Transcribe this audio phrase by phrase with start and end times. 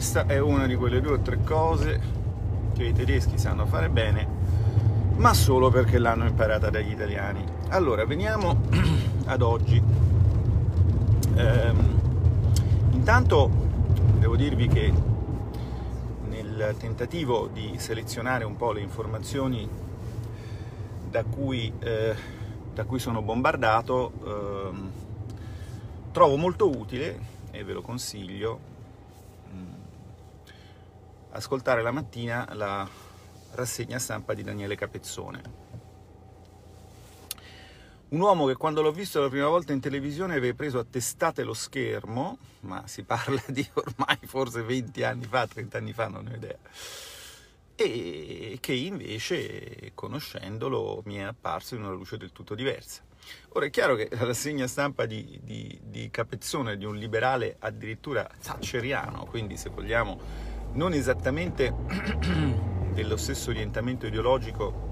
[0.00, 2.00] questa è una di quelle due o tre cose
[2.74, 4.26] che i tedeschi sanno fare bene,
[5.16, 7.44] ma solo perché l'hanno imparata dagli italiani.
[7.68, 8.62] Allora, veniamo
[9.26, 9.82] ad oggi.
[11.34, 12.00] Ehm,
[12.92, 13.50] intanto
[14.18, 14.90] devo dirvi che
[16.30, 19.68] nel tentativo di selezionare un po' le informazioni
[21.10, 22.14] da cui, eh,
[22.72, 24.90] da cui sono bombardato, ehm,
[26.10, 27.18] trovo molto utile,
[27.50, 28.69] e ve lo consiglio,
[31.32, 32.88] ascoltare la mattina la
[33.52, 35.68] rassegna stampa di Daniele Capezzone.
[38.10, 41.44] Un uomo che quando l'ho visto la prima volta in televisione aveva preso a testate
[41.44, 46.26] lo schermo, ma si parla di ormai forse 20 anni fa, 30 anni fa, non
[46.26, 46.58] ho idea,
[47.76, 53.02] e che invece conoscendolo mi è apparso in una luce del tutto diversa.
[53.50, 58.28] Ora è chiaro che la rassegna stampa di, di, di Capezzone, di un liberale addirittura
[58.42, 61.74] thatcheriano, quindi se vogliamo non esattamente
[62.92, 64.88] dello stesso orientamento ideologico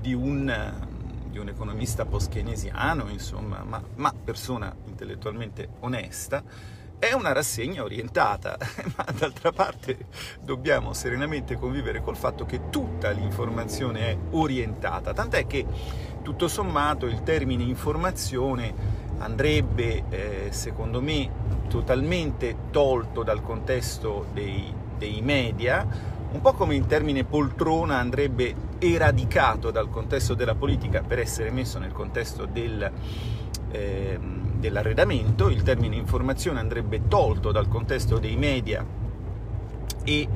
[0.00, 0.72] di un,
[1.28, 6.42] di un economista post-keynesiano, insomma, ma, ma persona intellettualmente onesta,
[6.98, 8.58] è una rassegna orientata,
[8.96, 10.06] ma d'altra parte
[10.42, 15.64] dobbiamo serenamente convivere col fatto che tutta l'informazione è orientata, tant'è che
[16.22, 21.30] tutto sommato il termine informazione andrebbe, eh, secondo me,
[21.68, 25.86] totalmente tolto dal contesto dei, dei media,
[26.30, 31.78] un po' come in termine poltrona andrebbe eradicato dal contesto della politica per essere messo
[31.78, 32.90] nel contesto del,
[33.70, 34.18] eh,
[34.58, 38.84] dell'arredamento, il termine informazione andrebbe tolto dal contesto dei media
[40.04, 40.28] e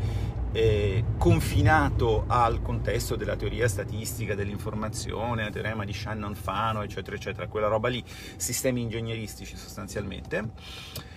[0.53, 7.69] eh, confinato al contesto della teoria statistica dell'informazione, il teorema di Shannon-Fano, eccetera, eccetera, quella
[7.69, 8.05] roba lì,
[8.37, 11.11] sistemi ingegneristici sostanzialmente.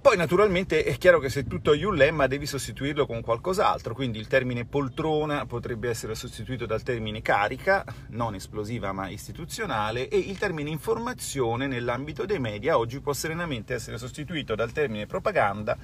[0.00, 4.18] Poi naturalmente è chiaro che se tutto hai un lemma devi sostituirlo con qualcos'altro, quindi
[4.18, 10.38] il termine poltrona potrebbe essere sostituito dal termine carica, non esplosiva ma istituzionale, e il
[10.38, 15.76] termine informazione nell'ambito dei media oggi può serenamente essere sostituito dal termine propaganda,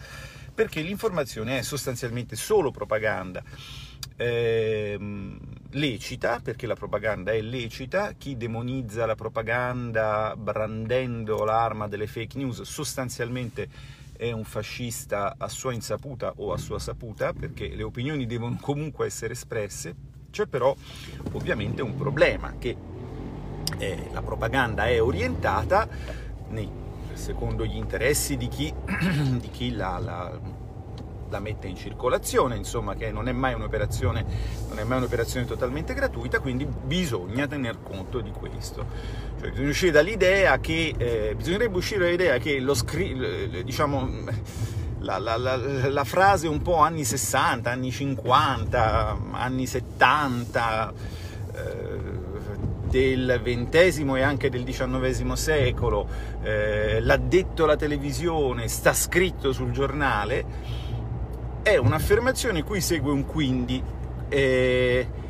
[0.57, 3.43] perché l'informazione è sostanzialmente solo propaganda.
[4.17, 5.39] Ehm,
[5.73, 12.63] lecita, perché la propaganda è lecita, chi demonizza la propaganda brandendo l'arma delle fake news
[12.63, 13.69] sostanzialmente
[14.17, 19.05] è un fascista a sua insaputa o a sua saputa, perché le opinioni devono comunque
[19.05, 19.95] essere espresse,
[20.31, 20.75] c'è però
[21.33, 22.75] ovviamente un problema che
[23.77, 25.87] eh, la propaganda è orientata
[26.49, 26.71] nei,
[27.17, 28.73] secondo gli interessi di chi,
[29.39, 30.65] di chi la, la
[31.29, 34.25] la mette in circolazione, insomma che non è mai un'operazione,
[34.69, 38.87] non è mai un'operazione totalmente gratuita, quindi bisogna tener conto di questo.
[39.41, 44.09] Cioè, bisogna uscire dall'idea che, eh, bisognerebbe uscire dall'idea che lo scri- diciamo,
[45.01, 45.57] la, la, la,
[45.89, 50.93] la, frase un po' anni 60, anni 50, anni 70,
[51.55, 52.25] eh,
[52.89, 56.09] del XX e anche del XIX secolo,
[56.43, 60.45] eh, l'ha detto la televisione, sta scritto sul giornale,
[61.63, 63.83] è un'affermazione cui segue un quindi.
[64.29, 65.25] Eh,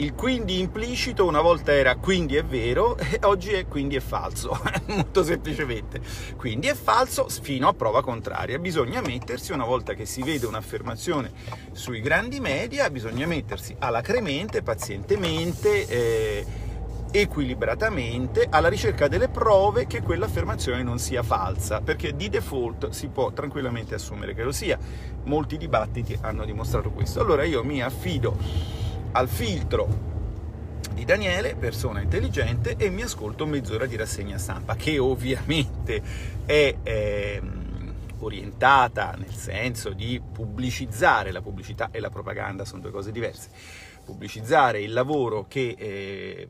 [0.00, 4.58] il quindi implicito una volta era quindi è vero e oggi è quindi è falso,
[4.86, 6.00] molto semplicemente.
[6.36, 8.58] Quindi è falso fino a prova contraria.
[8.58, 11.30] Bisogna mettersi, una volta che si vede un'affermazione
[11.72, 15.86] sui grandi media, bisogna mettersi alacremente, pazientemente.
[15.86, 16.68] Eh,
[17.10, 23.32] equilibratamente alla ricerca delle prove che quell'affermazione non sia falsa, perché di default si può
[23.32, 24.78] tranquillamente assumere che lo sia.
[25.24, 27.20] Molti dibattiti hanno dimostrato questo.
[27.20, 28.36] Allora io mi affido
[29.12, 30.08] al filtro
[30.92, 36.02] di Daniele, persona intelligente, e mi ascolto mezz'ora di rassegna stampa, che ovviamente
[36.44, 36.76] è...
[36.82, 37.42] Eh,
[38.22, 43.48] orientata nel senso di pubblicizzare la pubblicità e la propaganda sono due cose diverse
[44.04, 46.48] pubblicizzare il lavoro che eh,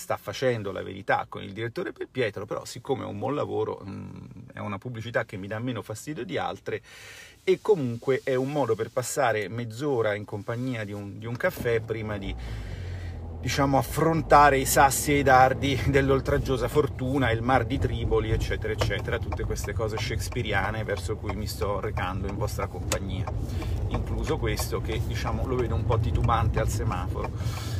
[0.00, 3.82] sta facendo la verità con il direttore per Pietro, però siccome è un buon lavoro,
[3.84, 4.14] mm,
[4.54, 6.80] è una pubblicità che mi dà meno fastidio di altre
[7.44, 11.80] e comunque è un modo per passare mezz'ora in compagnia di un, di un caffè
[11.80, 12.34] prima di
[13.40, 19.18] diciamo, affrontare i sassi e i dardi dell'oltraggiosa fortuna, il mar di Triboli, eccetera, eccetera,
[19.18, 23.24] tutte queste cose shakespeariane verso cui mi sto recando in vostra compagnia,
[23.88, 27.79] incluso questo che diciamo, lo vedo un po' titubante al semaforo.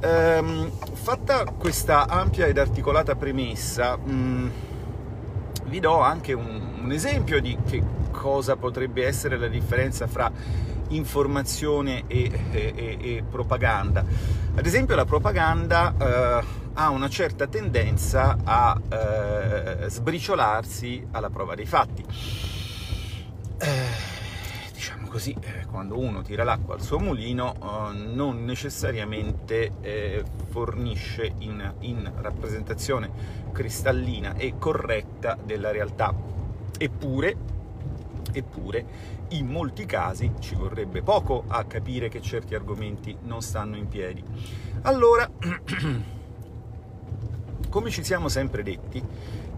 [0.00, 4.48] Ehm, fatta questa ampia ed articolata premessa, mh, mm,
[5.66, 10.30] vi do anche un, un esempio di che cosa potrebbe essere la differenza fra
[10.88, 14.04] informazione e, e, e propaganda.
[14.54, 16.44] Ad esempio la propaganda eh,
[16.74, 22.04] ha una certa tendenza a eh, sbriciolarsi alla prova dei fatti.
[23.58, 24.09] eh,
[25.10, 31.74] così, eh, quando uno tira l'acqua al suo mulino, eh, non necessariamente eh, fornisce in,
[31.80, 33.10] in rappresentazione
[33.52, 36.14] cristallina e corretta della realtà.
[36.78, 37.36] Eppure,
[38.32, 38.86] eppure,
[39.30, 44.22] in molti casi ci vorrebbe poco a capire che certi argomenti non stanno in piedi.
[44.82, 45.28] Allora,
[47.68, 49.04] come ci siamo sempre detti,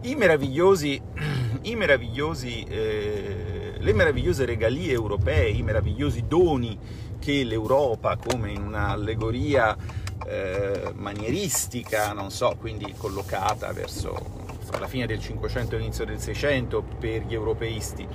[0.03, 1.01] i meravigliosi,
[1.63, 6.79] i meravigliosi, eh, le meravigliose regalie europee, i meravigliosi doni
[7.19, 9.77] che l'Europa, come in un'allegoria
[10.25, 14.41] eh, manieristica, non so, quindi collocata verso
[14.79, 18.07] la fine del 500 e l'inizio del 600 per gli europeisti,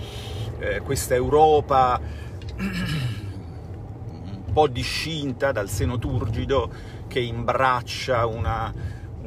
[0.60, 2.00] eh, questa Europa
[2.58, 6.72] un po' discinta dal seno turgido
[7.08, 8.74] che imbraccia una,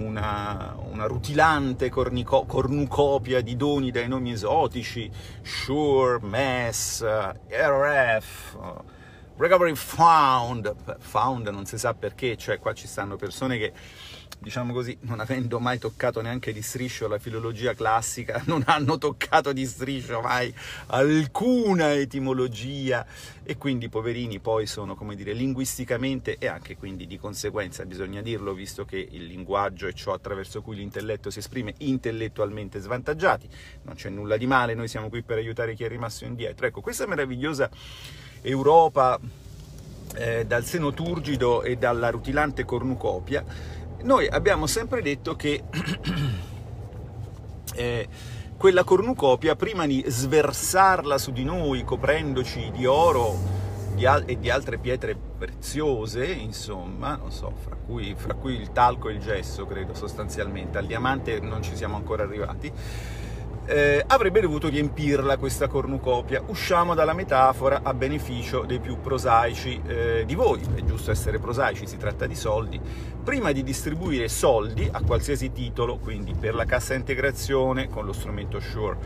[0.01, 5.11] una, una rutilante cornico, cornucopia di doni dai nomi esotici,
[5.43, 7.05] Sure, MES,
[7.49, 8.57] RF,
[9.37, 13.73] Recovery Found, Found non si sa perché, cioè qua ci stanno persone che
[14.39, 19.53] diciamo così, non avendo mai toccato neanche di striscio la filologia classica, non hanno toccato
[19.53, 20.53] di striscio mai
[20.87, 23.05] alcuna etimologia
[23.43, 28.23] e quindi i poverini poi sono, come dire, linguisticamente e anche quindi di conseguenza, bisogna
[28.23, 33.49] dirlo, visto che il linguaggio è ciò attraverso cui l'intelletto si esprime, intellettualmente svantaggiati.
[33.83, 36.67] Non c'è nulla di male, noi siamo qui per aiutare chi è rimasto indietro.
[36.67, 37.69] Ecco, questa meravigliosa
[38.43, 39.19] Europa
[40.15, 43.45] eh, dal seno turgido e dalla rutilante cornucopia
[44.03, 45.63] noi abbiamo sempre detto che
[47.75, 48.09] eh,
[48.57, 53.59] quella cornucopia, prima di sversarla su di noi, coprendoci di oro
[53.95, 58.73] di al- e di altre pietre preziose, insomma, non so, fra cui, fra cui il
[58.73, 62.71] talco e il gesso, credo sostanzialmente, al diamante non ci siamo ancora arrivati,
[63.71, 66.43] eh, avrebbe dovuto riempirla questa cornucopia.
[66.45, 71.87] Usciamo dalla metafora a beneficio dei più prosaici eh, di voi, è giusto essere prosaici,
[71.87, 72.81] si tratta di soldi.
[73.23, 78.59] Prima di distribuire soldi a qualsiasi titolo, quindi per la cassa integrazione con lo strumento
[78.59, 78.97] Sure,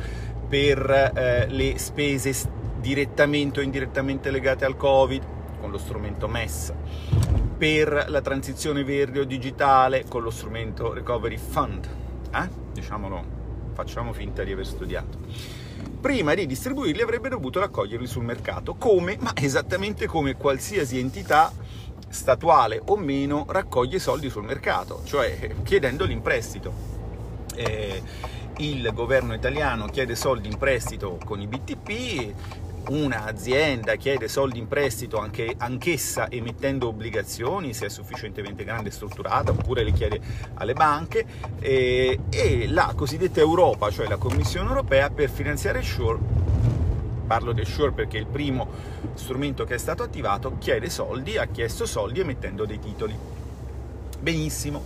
[0.49, 2.33] per eh, le spese
[2.81, 5.23] direttamente o indirettamente legate al Covid
[5.61, 6.73] con lo strumento MES,
[7.59, 11.87] per la transizione verde o digitale con lo strumento Recovery Fund,
[12.33, 12.49] eh?
[12.73, 13.44] diciamolo
[13.75, 15.19] facciamo finta di aver studiato.
[16.01, 21.53] Prima di distribuirli avrebbe dovuto raccoglierli sul mercato, come, ma esattamente come qualsiasi entità
[22.09, 26.73] statuale o meno raccoglie soldi sul mercato, cioè chiedendoli in prestito.
[27.55, 28.03] Eh,
[28.59, 32.35] il governo italiano chiede soldi in prestito con i BTP,
[32.89, 39.53] un'azienda chiede soldi in prestito anche, anch'essa emettendo obbligazioni, se è sufficientemente grande e strutturata,
[39.53, 40.21] oppure le chiede
[40.55, 41.25] alle banche,
[41.61, 46.19] e, e la cosiddetta Europa, cioè la Commissione europea, per finanziare Sure,
[47.27, 48.69] parlo del Sure perché è il primo
[49.15, 53.17] strumento che è stato attivato, chiede soldi, ha chiesto soldi emettendo dei titoli.
[54.21, 54.83] Benissimo.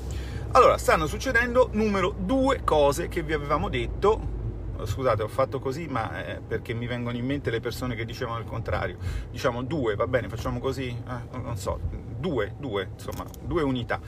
[0.52, 4.36] Allora, stanno succedendo numero due cose che vi avevamo detto
[4.84, 8.38] scusate ho fatto così ma eh, perché mi vengono in mente le persone che dicevano
[8.38, 8.98] il contrario.
[9.30, 10.88] Diciamo due va bene facciamo così?
[10.88, 11.80] Eh, non so
[12.18, 14.00] due due insomma due unità.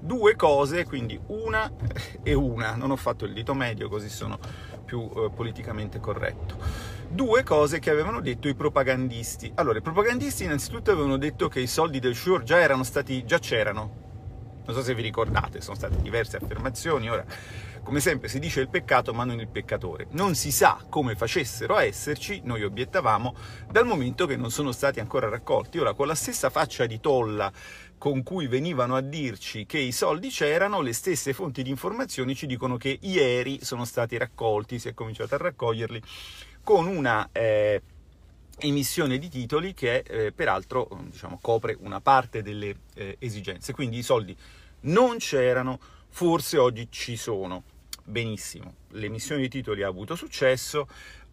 [0.00, 1.70] Due cose quindi una
[2.22, 2.74] e una.
[2.74, 4.38] Non ho fatto il dito medio così sono
[4.84, 6.56] più eh, politicamente corretto.
[7.08, 9.52] Due cose che avevano detto i propagandisti.
[9.56, 13.38] Allora i propagandisti innanzitutto avevano detto che i soldi del Sure già erano stati già
[13.38, 14.06] c'erano.
[14.64, 17.24] Non so se vi ricordate sono state diverse affermazioni ora
[17.88, 20.08] come sempre si dice il peccato ma non il peccatore.
[20.10, 23.34] Non si sa come facessero a esserci, noi obiettavamo,
[23.70, 25.78] dal momento che non sono stati ancora raccolti.
[25.78, 27.50] Ora, con la stessa faccia di tolla
[27.96, 32.44] con cui venivano a dirci che i soldi c'erano, le stesse fonti di informazioni ci
[32.44, 36.02] dicono che ieri sono stati raccolti, si è cominciato a raccoglierli
[36.62, 37.26] con una...
[37.32, 37.82] Eh,
[38.60, 43.72] emissione di titoli che eh, peraltro diciamo, copre una parte delle eh, esigenze.
[43.72, 44.36] Quindi i soldi
[44.80, 45.78] non c'erano,
[46.08, 47.62] forse oggi ci sono
[48.08, 50.88] benissimo, l'emissione di titoli ha avuto successo,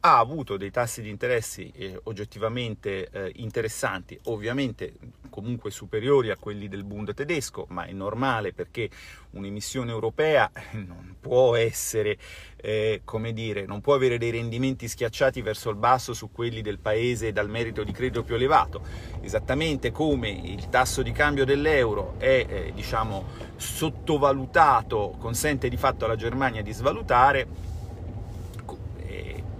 [0.05, 4.93] ha avuto dei tassi di interessi eh, oggettivamente eh, interessanti, ovviamente
[5.31, 8.87] comunque superiori a quelli del Bund tedesco, ma è normale perché
[9.31, 12.19] un'emissione europea eh, non può essere,
[12.57, 16.77] eh, come dire, non può avere dei rendimenti schiacciati verso il basso su quelli del
[16.77, 18.83] paese dal merito di credito più elevato,
[19.21, 26.15] esattamente come il tasso di cambio dell'euro è, eh, diciamo, sottovalutato, consente di fatto alla
[26.15, 27.73] Germania di svalutare,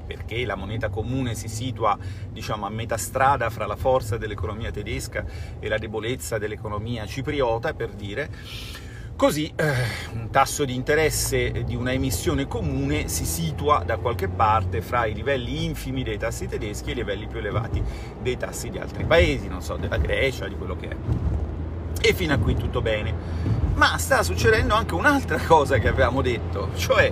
[0.05, 1.97] perché la moneta comune si situa
[2.31, 5.25] diciamo, a metà strada fra la forza dell'economia tedesca
[5.59, 8.29] e la debolezza dell'economia cipriota, per dire,
[9.17, 9.73] Così eh,
[10.11, 15.13] un tasso di interesse di una emissione comune si situa da qualche parte fra i
[15.13, 17.81] livelli infimi dei tassi tedeschi e i livelli più elevati
[18.21, 20.95] dei tassi di altri paesi, non so, della Grecia, di quello che è.
[22.01, 23.13] E fino a qui tutto bene.
[23.75, 27.09] Ma sta succedendo anche un'altra cosa che avevamo detto, cioè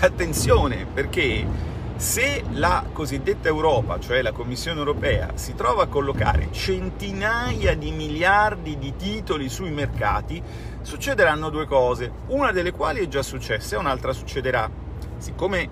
[0.00, 1.46] attenzione perché
[1.96, 8.76] se la cosiddetta Europa, cioè la Commissione europea, si trova a collocare centinaia di miliardi
[8.78, 10.42] di titoli sui mercati,
[10.82, 14.70] succederanno due cose, una delle quali è già successa e un'altra succederà.
[15.16, 15.68] Siccome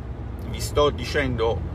[0.48, 1.72] vi sto dicendo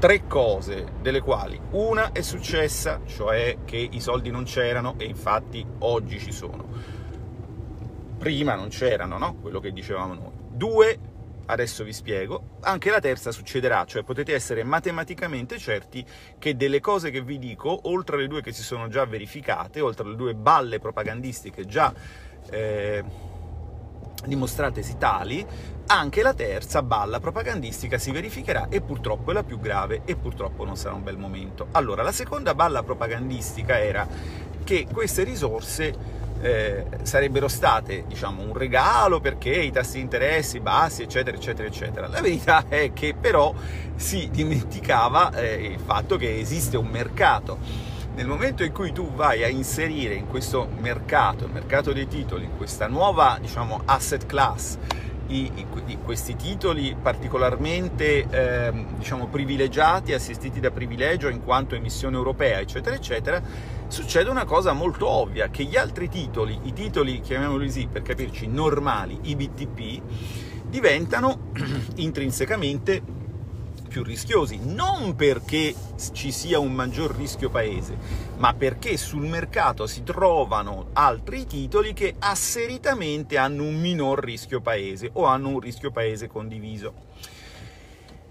[0.00, 5.64] tre cose, delle quali una è successa, cioè che i soldi non c'erano e infatti
[5.78, 6.66] oggi ci sono.
[8.18, 9.36] Prima non c'erano, no?
[9.40, 10.30] Quello che dicevamo noi.
[10.50, 10.98] Due
[11.50, 16.04] adesso vi spiego, anche la terza succederà, cioè potete essere matematicamente certi
[16.38, 20.06] che delle cose che vi dico, oltre alle due che si sono già verificate, oltre
[20.06, 21.92] alle due balle propagandistiche già
[22.50, 23.02] eh,
[24.26, 25.46] dimostratesi tali,
[25.86, 30.64] anche la terza balla propagandistica si verificherà e purtroppo è la più grave e purtroppo
[30.64, 31.68] non sarà un bel momento.
[31.72, 34.06] Allora, la seconda balla propagandistica era
[34.64, 41.02] che queste risorse eh, sarebbero state diciamo, un regalo perché i tassi di interessi bassi,
[41.02, 42.06] eccetera, eccetera, eccetera.
[42.08, 43.54] La verità è che però
[43.96, 47.58] si dimenticava eh, il fatto che esiste un mercato.
[48.14, 52.44] Nel momento in cui tu vai a inserire in questo mercato, il mercato dei titoli,
[52.44, 54.76] in questa nuova diciamo, asset class,
[55.28, 62.60] i, i, questi titoli particolarmente eh, diciamo, privilegiati, assistiti da privilegio in quanto emissione europea,
[62.60, 63.42] eccetera, eccetera,
[63.88, 68.46] succede una cosa molto ovvia, che gli altri titoli, i titoli, chiamiamoli così per capirci,
[68.46, 70.02] normali, i BTP,
[70.68, 71.50] diventano
[71.96, 73.17] intrinsecamente
[73.88, 75.74] più rischiosi, non perché
[76.12, 77.96] ci sia un maggior rischio paese,
[78.36, 85.10] ma perché sul mercato si trovano altri titoli che asseritamente hanno un minor rischio paese
[85.14, 87.06] o hanno un rischio paese condiviso.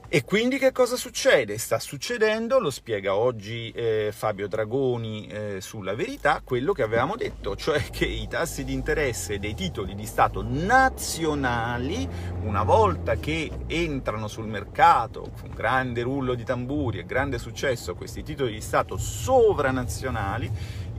[0.10, 1.58] E quindi che cosa succede?
[1.58, 7.58] Sta succedendo, lo spiega oggi eh, Fabio Dragoni eh, sulla verità, quello che avevamo detto,
[7.58, 12.08] cioè che i tassi di interesse dei titoli di Stato nazionali,
[12.44, 18.24] una volta che entrano sul mercato, con grande rullo di tamburi e grande successo, questi
[18.24, 20.50] titoli di Stato sovranazionali,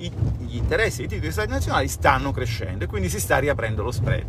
[0.01, 3.83] i, gli interessi dei titoli di Stato nazionali stanno crescendo e quindi si sta riaprendo
[3.83, 4.27] lo spread.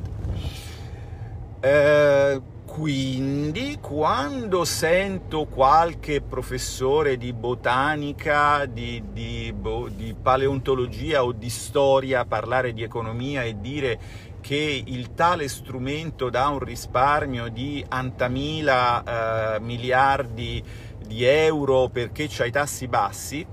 [1.59, 2.41] Eh,
[2.79, 9.53] quindi quando sento qualche professore di botanica, di, di,
[9.97, 13.99] di, paleontologia o di storia parlare di economia e dire
[14.39, 20.63] che il tale strumento dà un risparmio di antamila eh, miliardi
[21.05, 23.45] di euro perché c'ha i tassi bassi,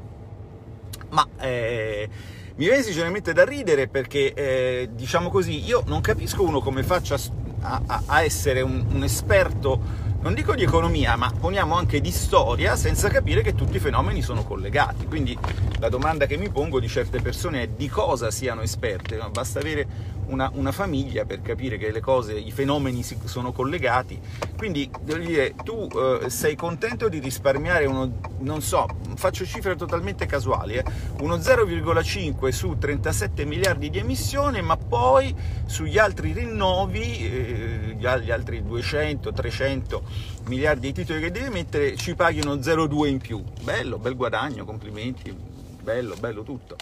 [1.09, 2.09] ma eh,
[2.55, 7.17] mi viene sinceramente da ridere perché, eh, diciamo così, io non capisco uno come faccia
[7.61, 12.11] a a, a essere un, un esperto non dico di economia, ma poniamo anche di
[12.11, 15.07] storia, senza capire che tutti i fenomeni sono collegati.
[15.07, 15.39] Quindi
[15.79, 19.87] la domanda che mi pongo di certe persone è di cosa siano esperte, basta avere
[20.27, 24.19] una, una, famiglia per capire che le cose, i fenomeni si, sono collegati.
[24.57, 30.27] Quindi, devo dire, tu eh, sei contento di risparmiare uno, non so, faccio cifre totalmente
[30.27, 30.85] casuali, eh,
[31.21, 35.35] uno 0,5 su 37 miliardi di emissione, ma poi
[35.67, 40.03] sugli altri rinnovi, eh, gli, altri 200, 300
[40.47, 43.43] miliardi di titoli che devi mettere, ci paghi uno 0,2 in più.
[43.63, 45.35] Bello, bel guadagno, complimenti,
[45.83, 46.77] bello, bello tutto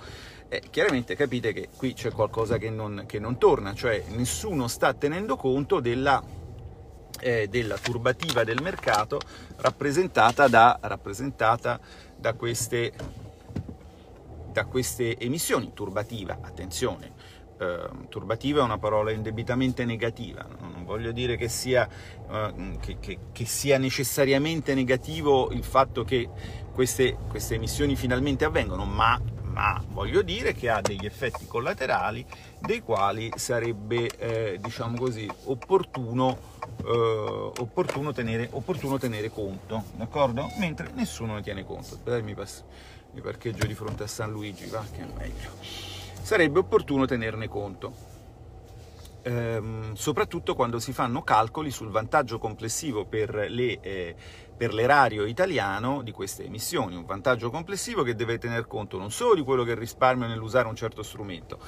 [0.54, 4.94] eh, chiaramente capite che qui c'è qualcosa che non, che non, torna, cioè nessuno sta
[4.94, 6.22] tenendo conto della,
[7.21, 9.21] eh, della turbativa del mercato
[9.56, 11.78] rappresentata da, rappresentata
[12.16, 12.92] da, queste,
[14.52, 15.73] da queste emissioni.
[15.75, 17.12] Turbativa, attenzione,
[17.59, 21.88] eh, turbativa è una parola indebitamente negativa, non voglio dire che sia,
[22.30, 26.28] eh, che, che, che sia, necessariamente negativo il fatto che
[26.73, 29.21] queste, queste emissioni finalmente avvengono, ma
[29.54, 32.26] ma voglio dire che ha degli effetti collaterali
[32.58, 36.37] dei quali sarebbe, eh, diciamo così, opportuno,
[36.84, 40.50] eh, opportuno, tenere, opportuno, tenere, conto, d'accordo?
[40.58, 41.99] Mentre nessuno ne tiene conto.
[42.23, 42.64] Mi, passo,
[43.12, 45.50] mi parcheggio di fronte a San Luigi, va, che è meglio.
[46.20, 48.13] Sarebbe opportuno tenerne conto.
[49.26, 54.14] Ehm, soprattutto quando si fanno calcoli sul vantaggio complessivo per le eh,
[54.54, 59.35] per l'erario italiano di queste emissioni, un vantaggio complessivo che deve tener conto non solo
[59.35, 61.59] di quello che risparmio nell'usare un certo strumento,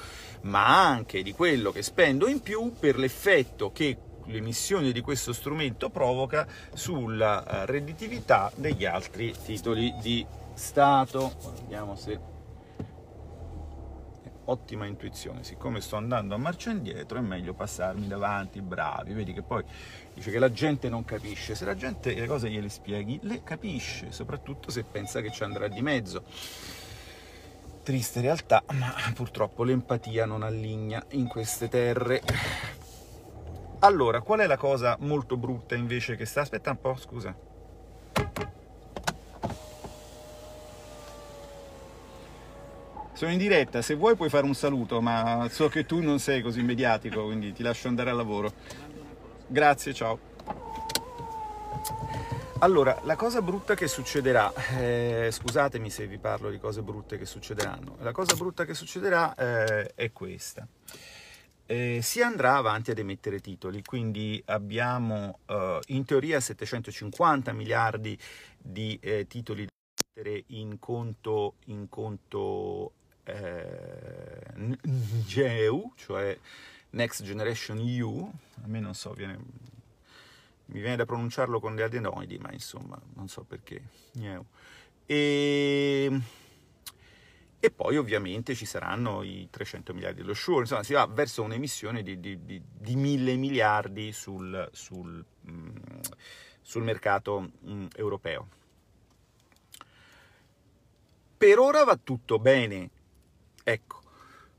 [0.43, 5.89] ma anche di quello che spendo in più per l'effetto che l'emissione di questo strumento
[5.89, 11.33] provoca sulla eh, redditività degli altri titoli di Stato.
[11.61, 12.36] Vediamo se
[14.49, 19.41] ottima intuizione, siccome sto andando a marcia indietro è meglio passarmi davanti, bravi, vedi che
[19.41, 19.63] poi
[20.13, 24.11] dice che la gente non capisce, se la gente le cose gliele spieghi, le capisce,
[24.11, 26.23] soprattutto se pensa che ci andrà di mezzo.
[27.83, 32.21] Triste realtà, ma purtroppo l'empatia non alligna in queste terre.
[33.79, 36.41] Allora, qual è la cosa molto brutta invece che sta...
[36.41, 37.46] Aspetta un po', scusa.
[43.17, 46.43] Sono in diretta, se vuoi puoi fare un saluto, ma so che tu non sei
[46.43, 48.53] così mediatico, quindi ti lascio andare al lavoro.
[49.47, 50.19] Grazie, ciao.
[52.59, 57.25] Allora, la cosa brutta che succederà, eh, scusatemi se vi parlo di cose brutte che
[57.25, 60.67] succederanno, la cosa brutta che succederà eh, è questa.
[61.65, 68.15] Eh, si andrà avanti ad emettere titoli, quindi abbiamo eh, in teoria 750 miliardi
[68.59, 69.71] di eh, titoli da
[70.13, 72.91] mettere in conto, in conto
[73.27, 76.37] eh, NGEU, cioè
[76.91, 78.31] Next Generation EU,
[78.63, 79.37] a me non so, viene,
[80.67, 83.81] mi viene da pronunciarlo con le adenoidi, ma insomma, non so perché.
[85.05, 86.21] E,
[87.59, 92.03] e poi ovviamente ci saranno i 300 miliardi dello Sure, insomma si va verso un'emissione
[92.03, 95.75] di, di, di, di mille miliardi sul, sul, mm,
[96.61, 98.47] sul mercato mm, europeo.
[101.37, 102.89] Per ora va tutto bene,
[103.69, 103.99] Ecco,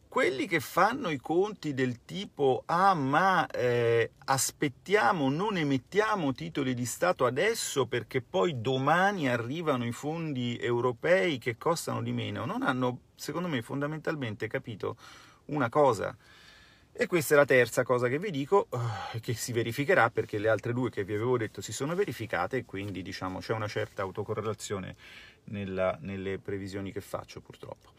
[0.06, 6.84] quelli che fanno i conti del tipo ah ma eh, aspettiamo, non emettiamo titoli di
[6.84, 12.98] Stato adesso perché poi domani arrivano i fondi europei che costano di meno, non hanno
[13.14, 14.98] secondo me fondamentalmente capito
[15.46, 16.14] una cosa.
[16.92, 20.50] E questa è la terza cosa che vi dico, uh, che si verificherà perché le
[20.50, 24.02] altre due che vi avevo detto si sono verificate e quindi diciamo c'è una certa
[24.02, 24.96] autocorrelazione
[25.44, 27.92] nella, nelle previsioni che faccio purtroppo.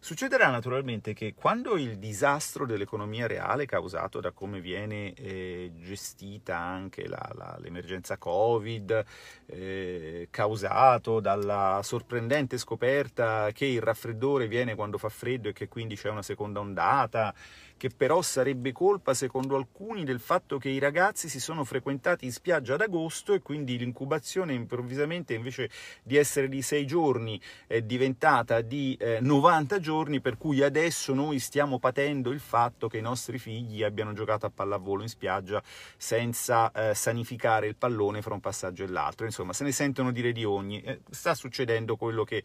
[0.00, 7.08] Succederà naturalmente che quando il disastro dell'economia reale causato da come viene eh, gestita anche
[7.08, 9.04] la, la, l'emergenza Covid,
[9.46, 15.96] eh, causato dalla sorprendente scoperta che il raffreddore viene quando fa freddo e che quindi
[15.96, 17.34] c'è una seconda ondata,
[17.78, 22.32] che però sarebbe colpa, secondo alcuni, del fatto che i ragazzi si sono frequentati in
[22.32, 25.70] spiaggia ad agosto e quindi l'incubazione improvvisamente invece
[26.02, 31.38] di essere di 6 giorni è diventata di eh, 90 giorni, per cui adesso noi
[31.38, 35.62] stiamo patendo il fatto che i nostri figli abbiano giocato a pallavolo in spiaggia
[35.96, 39.24] senza eh, sanificare il pallone fra un passaggio e l'altro.
[39.24, 40.82] Insomma, se ne sentono dire di ogni.
[40.82, 42.42] Eh, sta succedendo quello che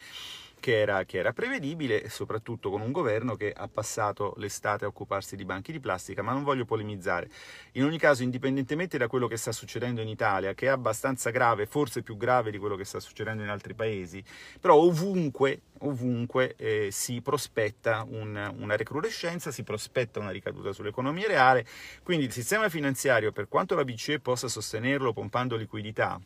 [0.63, 5.35] che era, che era, prevedibile, soprattutto con un governo che ha passato l'estate a occuparsi
[5.35, 7.29] di banchi di plastica, ma non voglio polemizzare.
[7.73, 11.65] In ogni caso, indipendentemente da quello che sta succedendo in Italia, che è abbastanza grave,
[11.65, 14.23] forse più grave di quello che sta succedendo in altri paesi,
[14.57, 21.65] però ovunque, ovunque eh, si prospetta un, una recrudescenza, si prospetta una ricaduta sull'economia reale,
[22.03, 26.21] quindi il sistema finanziario, per quanto la BCE possa sostenerlo pompando liquidità,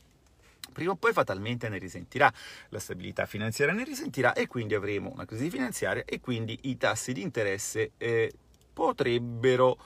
[0.71, 2.31] prima o poi fatalmente ne risentirà,
[2.69, 7.13] la stabilità finanziaria ne risentirà e quindi avremo una crisi finanziaria e quindi i tassi
[7.13, 8.31] di interesse eh,
[8.73, 9.77] potrebbero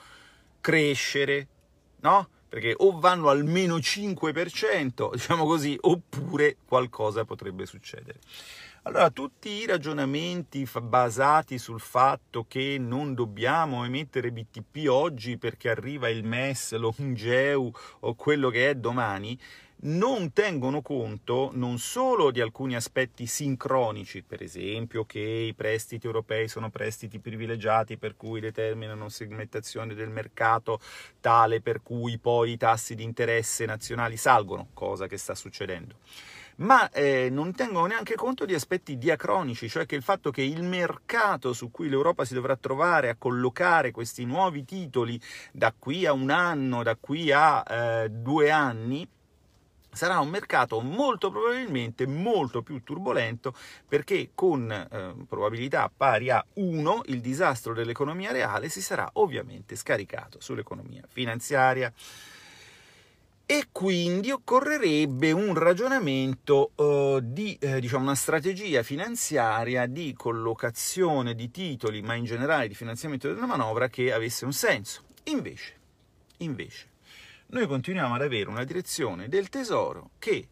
[0.59, 1.47] crescere,
[2.01, 2.29] no?
[2.49, 8.19] Perché o vanno al meno 5%, diciamo così, oppure qualcosa potrebbe succedere.
[8.83, 16.09] Allora, tutti i ragionamenti basati sul fatto che non dobbiamo emettere BTP oggi perché arriva
[16.09, 19.39] il MES, l'ONGEU o quello che è domani,
[19.83, 26.47] non tengono conto non solo di alcuni aspetti sincronici, per esempio che i prestiti europei
[26.47, 30.79] sono prestiti privilegiati per cui determinano segmentazione del mercato
[31.19, 35.95] tale per cui poi i tassi di interesse nazionali salgono, cosa che sta succedendo.
[36.57, 40.61] Ma eh, non tengono neanche conto di aspetti diacronici, cioè che il fatto che il
[40.61, 45.19] mercato su cui l'Europa si dovrà trovare a collocare questi nuovi titoli
[45.51, 49.07] da qui a un anno, da qui a eh, due anni,
[49.91, 53.54] sarà un mercato molto probabilmente molto più turbolento
[53.88, 60.39] perché con eh, probabilità pari a 1 il disastro dell'economia reale si sarà ovviamente scaricato
[60.39, 61.91] sull'economia finanziaria
[63.45, 71.51] e quindi occorrerebbe un ragionamento uh, di, eh, diciamo, una strategia finanziaria di collocazione di
[71.51, 75.04] titoli, ma in generale di finanziamento della manovra che avesse un senso.
[75.23, 75.73] Invece,
[76.38, 76.90] invece
[77.51, 80.47] noi continuiamo ad avere una direzione del tesoro che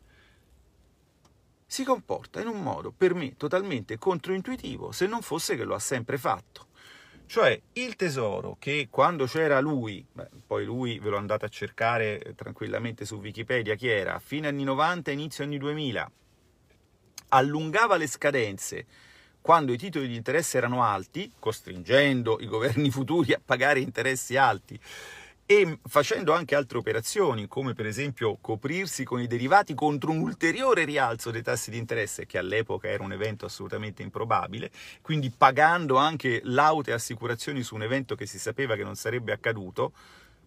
[1.65, 5.79] si comporta in un modo per me totalmente controintuitivo se non fosse che lo ha
[5.79, 6.67] sempre fatto.
[7.25, 12.33] Cioè il tesoro che quando c'era lui, beh, poi lui ve lo andate a cercare
[12.35, 16.11] tranquillamente su Wikipedia chi era, fine anni 90 inizio anni 2000,
[17.29, 18.85] allungava le scadenze
[19.39, 24.77] quando i titoli di interesse erano alti, costringendo i governi futuri a pagare interessi alti
[25.51, 30.85] e facendo anche altre operazioni, come per esempio coprirsi con i derivati contro un ulteriore
[30.85, 34.69] rialzo dei tassi di interesse, che all'epoca era un evento assolutamente improbabile,
[35.01, 39.91] quindi pagando anche laute assicurazioni su un evento che si sapeva che non sarebbe accaduto,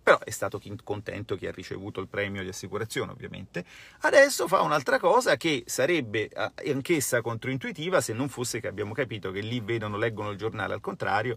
[0.01, 3.65] però è stato contento chi ha ricevuto il premio di assicurazione ovviamente.
[4.03, 9.33] Adesso fa un'altra cosa che sarebbe eh, anch'essa controintuitiva se non fosse che abbiamo capito
[9.33, 11.37] che lì vedono, leggono il giornale al contrario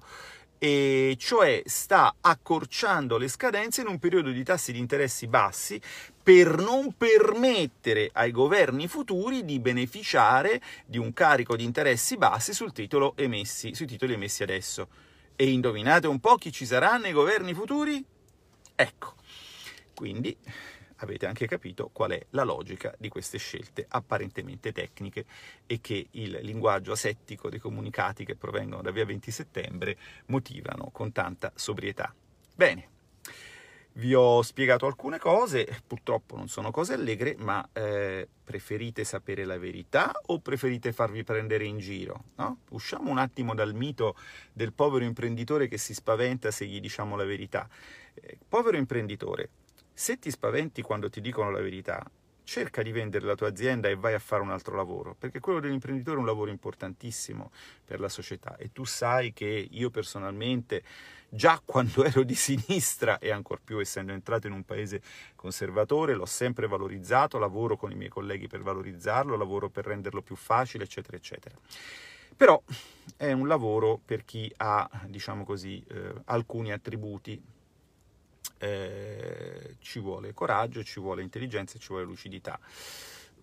[0.66, 5.80] e cioè sta accorciando le scadenze in un periodo di tassi di interessi bassi
[6.24, 12.72] per non permettere ai governi futuri di beneficiare di un carico di interessi bassi sul
[12.72, 14.88] titolo emessi, sui titoli emessi adesso.
[15.36, 18.04] E indovinate un po' chi ci sarà nei governi futuri?
[18.74, 19.14] Ecco,
[19.94, 20.36] quindi
[20.98, 25.26] avete anche capito qual è la logica di queste scelte apparentemente tecniche
[25.66, 31.12] e che il linguaggio asettico dei comunicati che provengono da via 20 settembre motivano con
[31.12, 32.14] tanta sobrietà.
[32.56, 32.90] Bene,
[33.98, 39.58] vi ho spiegato alcune cose, purtroppo non sono cose allegre, ma eh, preferite sapere la
[39.58, 42.26] verità o preferite farvi prendere in giro?
[42.36, 42.60] No?
[42.72, 44.16] Usciamo un attimo dal mito
[44.52, 47.70] del povero imprenditore che si spaventa se gli diciamo la verità.
[48.16, 49.50] Eh, povero imprenditore,
[49.98, 52.06] se ti spaventi quando ti dicono la verità,
[52.44, 55.62] cerca di vendere la tua azienda e vai a fare un altro lavoro, perché quello
[55.62, 57.50] dell'imprenditore è un lavoro importantissimo
[57.84, 60.84] per la società e tu sai che io personalmente
[61.30, 65.02] già quando ero di sinistra e ancor più essendo entrato in un paese
[65.34, 70.36] conservatore l'ho sempre valorizzato, lavoro con i miei colleghi per valorizzarlo, lavoro per renderlo più
[70.36, 71.56] facile, eccetera, eccetera.
[72.36, 72.62] Però
[73.16, 77.42] è un lavoro per chi ha, diciamo così, eh, alcuni attributi
[78.58, 82.60] eh, ci vuole coraggio, ci vuole intelligenza e ci vuole lucidità.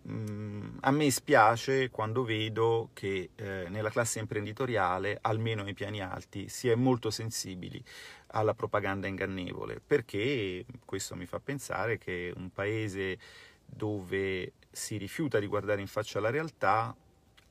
[0.08, 6.48] Mm, a me spiace quando vedo che eh, nella classe imprenditoriale, almeno nei piani alti,
[6.48, 7.82] si è molto sensibili
[8.28, 13.18] alla propaganda ingannevole, perché questo mi fa pensare che un paese
[13.64, 16.94] dove si rifiuta di guardare in faccia la realtà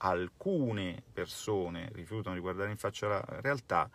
[0.03, 3.89] alcune persone rifiutano di guardare in faccia la realtà,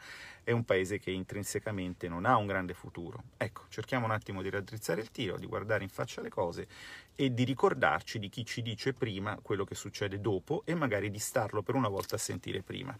[0.44, 3.24] è un paese che intrinsecamente non ha un grande futuro.
[3.36, 6.68] Ecco, cerchiamo un attimo di raddrizzare il tiro, di guardare in faccia le cose
[7.14, 11.18] e di ricordarci di chi ci dice prima quello che succede dopo e magari di
[11.18, 12.96] starlo per una volta a sentire prima.